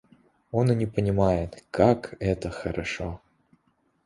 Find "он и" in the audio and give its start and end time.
0.49-0.75